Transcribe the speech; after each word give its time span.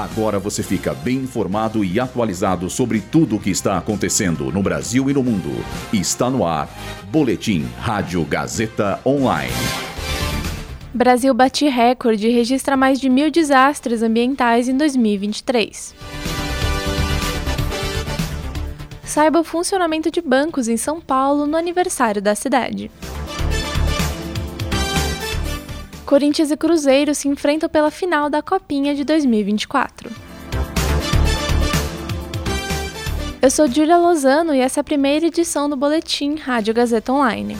Agora 0.00 0.38
você 0.38 0.62
fica 0.62 0.94
bem 0.94 1.18
informado 1.18 1.84
e 1.84 2.00
atualizado 2.00 2.70
sobre 2.70 3.02
tudo 3.02 3.36
o 3.36 3.38
que 3.38 3.50
está 3.50 3.76
acontecendo 3.76 4.50
no 4.50 4.62
Brasil 4.62 5.10
e 5.10 5.12
no 5.12 5.22
mundo. 5.22 5.50
Está 5.92 6.30
no 6.30 6.46
ar. 6.46 6.70
Boletim 7.10 7.68
Rádio 7.78 8.24
Gazeta 8.24 8.98
Online. 9.04 9.52
Brasil 10.94 11.34
bate 11.34 11.68
recorde 11.68 12.28
e 12.28 12.32
registra 12.32 12.78
mais 12.78 12.98
de 12.98 13.10
mil 13.10 13.30
desastres 13.30 14.02
ambientais 14.02 14.70
em 14.70 14.76
2023. 14.78 15.94
Saiba 19.04 19.40
o 19.40 19.44
funcionamento 19.44 20.10
de 20.10 20.22
bancos 20.22 20.66
em 20.66 20.78
São 20.78 20.98
Paulo 20.98 21.46
no 21.46 21.58
aniversário 21.58 22.22
da 22.22 22.34
cidade. 22.34 22.90
Corinthians 26.10 26.50
e 26.50 26.56
Cruzeiro 26.56 27.14
se 27.14 27.28
enfrentam 27.28 27.68
pela 27.68 27.88
final 27.88 28.28
da 28.28 28.42
Copinha 28.42 28.96
de 28.96 29.04
2024. 29.04 30.10
Eu 33.40 33.48
sou 33.48 33.68
Julia 33.68 33.96
Lozano 33.96 34.52
e 34.52 34.58
essa 34.58 34.80
é 34.80 34.82
a 34.82 34.84
primeira 34.84 35.26
edição 35.26 35.70
do 35.70 35.76
Boletim 35.76 36.34
Rádio 36.34 36.74
Gazeta 36.74 37.12
Online. 37.12 37.56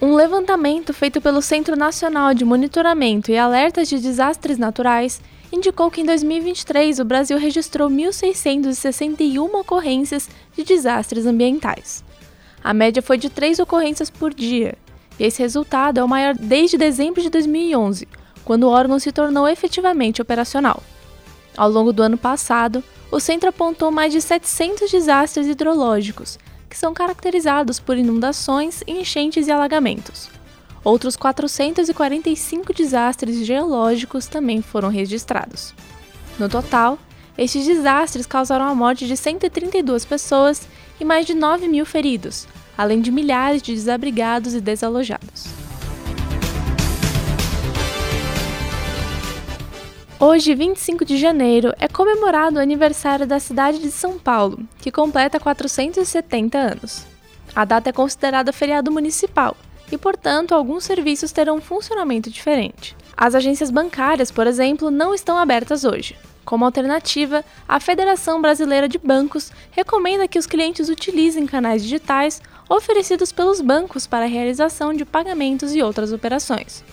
Um 0.00 0.14
levantamento 0.14 0.94
feito 0.94 1.20
pelo 1.20 1.42
Centro 1.42 1.74
Nacional 1.74 2.32
de 2.32 2.44
Monitoramento 2.44 3.32
e 3.32 3.36
Alertas 3.36 3.88
de 3.88 3.98
Desastres 3.98 4.58
Naturais 4.58 5.20
indicou 5.52 5.90
que 5.90 6.02
em 6.02 6.06
2023 6.06 7.00
o 7.00 7.04
Brasil 7.04 7.36
registrou 7.36 7.90
1.661 7.90 9.54
ocorrências 9.54 10.28
de 10.56 10.62
desastres 10.62 11.26
ambientais. 11.26 12.05
A 12.66 12.74
média 12.74 13.00
foi 13.00 13.16
de 13.16 13.30
três 13.30 13.60
ocorrências 13.60 14.10
por 14.10 14.34
dia, 14.34 14.76
e 15.20 15.22
esse 15.22 15.40
resultado 15.40 16.00
é 16.00 16.02
o 16.02 16.08
maior 16.08 16.34
desde 16.34 16.76
dezembro 16.76 17.22
de 17.22 17.30
2011, 17.30 18.08
quando 18.44 18.64
o 18.64 18.70
órgão 18.70 18.98
se 18.98 19.12
tornou 19.12 19.46
efetivamente 19.46 20.20
operacional. 20.20 20.82
Ao 21.56 21.70
longo 21.70 21.92
do 21.92 22.02
ano 22.02 22.18
passado, 22.18 22.82
o 23.08 23.20
centro 23.20 23.50
apontou 23.50 23.92
mais 23.92 24.12
de 24.12 24.20
700 24.20 24.90
desastres 24.90 25.46
hidrológicos, 25.46 26.40
que 26.68 26.76
são 26.76 26.92
caracterizados 26.92 27.78
por 27.78 27.96
inundações, 27.96 28.82
enchentes 28.84 29.46
e 29.46 29.52
alagamentos. 29.52 30.28
Outros 30.82 31.14
445 31.14 32.74
desastres 32.74 33.46
geológicos 33.46 34.26
também 34.26 34.60
foram 34.60 34.88
registrados. 34.88 35.72
No 36.36 36.48
total, 36.48 36.98
estes 37.38 37.64
desastres 37.64 38.26
causaram 38.26 38.64
a 38.64 38.74
morte 38.74 39.06
de 39.06 39.16
132 39.16 40.04
pessoas 40.04 40.66
e 40.98 41.04
mais 41.04 41.26
de 41.26 41.34
9 41.34 41.68
mil 41.68 41.84
feridos, 41.84 42.48
além 42.76 43.00
de 43.00 43.10
milhares 43.10 43.62
de 43.62 43.72
desabrigados 43.74 44.54
e 44.54 44.60
desalojados. 44.60 45.46
Hoje, 50.18 50.54
25 50.54 51.04
de 51.04 51.18
janeiro, 51.18 51.74
é 51.78 51.86
comemorado 51.86 52.56
o 52.56 52.60
aniversário 52.60 53.26
da 53.26 53.38
cidade 53.38 53.78
de 53.78 53.90
São 53.90 54.18
Paulo, 54.18 54.60
que 54.80 54.90
completa 54.90 55.38
470 55.38 56.56
anos. 56.56 57.06
A 57.54 57.64
data 57.66 57.90
é 57.90 57.92
considerada 57.92 58.52
feriado 58.52 58.90
municipal 58.90 59.54
e, 59.92 59.98
portanto, 59.98 60.54
alguns 60.54 60.84
serviços 60.84 61.32
terão 61.32 61.56
um 61.56 61.60
funcionamento 61.60 62.30
diferente. 62.30 62.96
As 63.16 63.34
agências 63.34 63.70
bancárias, 63.70 64.30
por 64.30 64.46
exemplo, 64.46 64.90
não 64.90 65.14
estão 65.14 65.36
abertas 65.36 65.84
hoje. 65.84 66.16
Como 66.46 66.64
alternativa, 66.64 67.44
a 67.68 67.80
Federação 67.80 68.40
Brasileira 68.40 68.88
de 68.88 68.98
Bancos 68.98 69.50
recomenda 69.70 70.28
que 70.28 70.38
os 70.38 70.46
clientes 70.46 70.88
utilizem 70.88 71.44
canais 71.44 71.82
digitais 71.82 72.40
oferecidos 72.68 73.32
pelos 73.32 73.60
bancos 73.60 74.06
para 74.06 74.24
a 74.24 74.28
realização 74.28 74.92
de 74.92 75.04
pagamentos 75.04 75.74
e 75.74 75.82
outras 75.82 76.12
operações. 76.12 76.84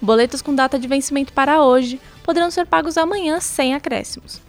Boletos 0.00 0.40
com 0.40 0.54
data 0.54 0.78
de 0.78 0.86
vencimento 0.86 1.32
para 1.32 1.62
hoje 1.62 2.00
poderão 2.22 2.50
ser 2.50 2.66
pagos 2.66 2.96
amanhã 2.96 3.40
sem 3.40 3.74
acréscimos. 3.74 4.40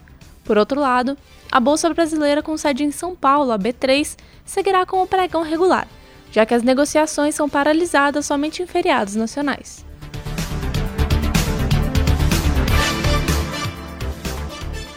Por 0.44 0.57
outro 0.57 0.80
lado, 0.80 1.17
a 1.52 1.59
Bolsa 1.59 1.94
Brasileira 1.94 2.41
com 2.41 2.57
sede 2.57 2.83
em 2.83 2.91
São 2.91 3.16
Paulo, 3.16 3.52
a 3.52 3.59
B3, 3.59 4.18
seguirá 4.45 4.85
com 4.85 5.01
o 5.01 5.07
pregão 5.07 5.41
regular, 5.41 5.88
já 6.31 6.45
que 6.45 6.53
as 6.53 6.63
negociações 6.63 7.35
são 7.35 7.50
paralisadas 7.50 8.25
somente 8.25 8.62
em 8.62 8.68
feriados 8.68 9.16
nacionais. 9.16 9.88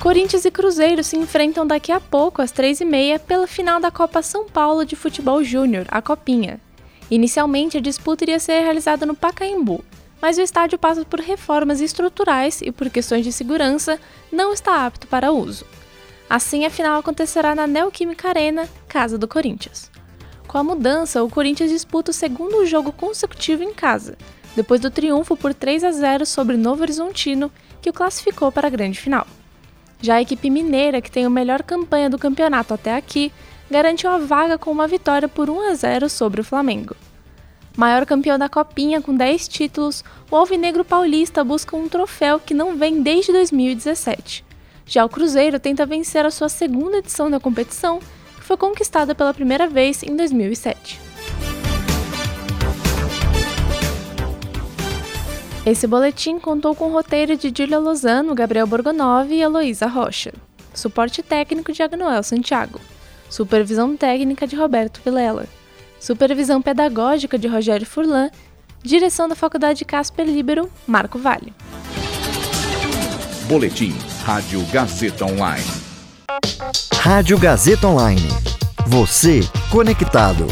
Corinthians 0.02 0.44
e 0.44 0.50
Cruzeiro 0.50 1.04
se 1.04 1.16
enfrentam 1.16 1.64
daqui 1.64 1.92
a 1.92 2.00
pouco, 2.00 2.42
às 2.42 2.52
3h30, 2.52 3.20
pela 3.20 3.46
final 3.46 3.78
da 3.78 3.88
Copa 3.88 4.20
São 4.20 4.48
Paulo 4.48 4.84
de 4.84 4.96
Futebol 4.96 5.44
Júnior, 5.44 5.86
a 5.88 6.02
Copinha. 6.02 6.60
Inicialmente, 7.08 7.78
a 7.78 7.80
disputa 7.80 8.24
iria 8.24 8.40
ser 8.40 8.64
realizada 8.64 9.06
no 9.06 9.14
Pacaembu, 9.14 9.84
mas 10.20 10.38
o 10.38 10.40
estádio 10.40 10.76
passa 10.76 11.04
por 11.04 11.20
reformas 11.20 11.80
estruturais 11.80 12.60
e, 12.62 12.72
por 12.72 12.90
questões 12.90 13.24
de 13.24 13.30
segurança, 13.30 13.96
não 14.32 14.52
está 14.52 14.84
apto 14.84 15.06
para 15.06 15.30
uso. 15.30 15.64
Assim, 16.28 16.64
a 16.64 16.70
final 16.70 16.98
acontecerá 16.98 17.54
na 17.54 17.68
Neoquímica 17.68 18.28
Arena, 18.28 18.68
casa 18.88 19.16
do 19.16 19.28
Corinthians. 19.28 19.88
Com 20.48 20.58
a 20.58 20.64
mudança, 20.64 21.22
o 21.22 21.30
Corinthians 21.30 21.70
disputa 21.70 22.10
o 22.10 22.14
segundo 22.14 22.66
jogo 22.66 22.90
consecutivo 22.90 23.62
em 23.62 23.72
casa, 23.72 24.18
depois 24.56 24.80
do 24.80 24.90
triunfo 24.90 25.36
por 25.36 25.54
3 25.54 25.84
a 25.84 25.92
0 25.92 26.26
sobre 26.26 26.56
Novo 26.56 26.82
Horizontino, 26.82 27.52
que 27.80 27.88
o 27.88 27.92
classificou 27.92 28.50
para 28.50 28.66
a 28.66 28.70
grande 28.70 28.98
final. 28.98 29.28
Já 30.02 30.16
a 30.16 30.20
equipe 30.20 30.50
mineira, 30.50 31.00
que 31.00 31.10
tem 31.10 31.24
a 31.24 31.30
melhor 31.30 31.62
campanha 31.62 32.10
do 32.10 32.18
campeonato 32.18 32.74
até 32.74 32.96
aqui, 32.96 33.32
garantiu 33.70 34.10
a 34.10 34.18
vaga 34.18 34.58
com 34.58 34.72
uma 34.72 34.88
vitória 34.88 35.28
por 35.28 35.48
1 35.48 35.70
a 35.70 35.74
0 35.74 36.10
sobre 36.10 36.40
o 36.40 36.44
Flamengo. 36.44 36.96
Maior 37.76 38.04
campeão 38.04 38.36
da 38.36 38.48
Copinha 38.48 39.00
com 39.00 39.14
10 39.14 39.46
títulos, 39.46 40.04
o 40.28 40.36
Alvinegro 40.36 40.84
Paulista 40.84 41.44
busca 41.44 41.76
um 41.76 41.88
troféu 41.88 42.40
que 42.40 42.52
não 42.52 42.76
vem 42.76 43.00
desde 43.00 43.32
2017. 43.32 44.44
Já 44.84 45.04
o 45.04 45.08
Cruzeiro 45.08 45.60
tenta 45.60 45.86
vencer 45.86 46.26
a 46.26 46.30
sua 46.32 46.48
segunda 46.48 46.98
edição 46.98 47.30
da 47.30 47.38
competição, 47.38 48.00
que 48.36 48.44
foi 48.44 48.56
conquistada 48.56 49.14
pela 49.14 49.32
primeira 49.32 49.68
vez 49.68 50.02
em 50.02 50.16
2007. 50.16 51.11
Esse 55.64 55.86
boletim 55.86 56.40
contou 56.40 56.74
com 56.74 56.86
o 56.88 56.92
roteiro 56.92 57.36
de 57.36 57.52
Julia 57.56 57.78
Lozano, 57.78 58.34
Gabriel 58.34 58.66
Borgonov 58.66 59.32
e 59.32 59.40
Heloísa 59.40 59.86
Rocha. 59.86 60.32
Suporte 60.74 61.22
técnico 61.22 61.72
de 61.72 61.82
Agnoel 61.82 62.22
Santiago. 62.24 62.80
Supervisão 63.30 63.96
técnica 63.96 64.44
de 64.44 64.56
Roberto 64.56 65.00
Vilela. 65.04 65.46
Supervisão 66.00 66.60
pedagógica 66.60 67.38
de 67.38 67.46
Rogério 67.46 67.86
Furlan. 67.86 68.28
Direção 68.82 69.28
da 69.28 69.36
Faculdade 69.36 69.84
Casper 69.84 70.26
Libero, 70.26 70.68
Marco 70.84 71.16
Vale. 71.16 71.54
Boletim 73.46 73.94
Rádio 74.24 74.64
Gazeta 74.72 75.24
Online. 75.24 75.70
Rádio 76.94 77.38
Gazeta 77.38 77.86
Online. 77.86 78.28
Você 78.88 79.40
conectado. 79.70 80.46